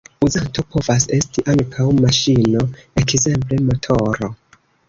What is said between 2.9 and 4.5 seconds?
ekzemple motoro.